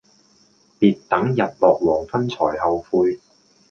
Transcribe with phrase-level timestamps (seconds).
[0.79, 3.19] 別等日落黃昏才後悔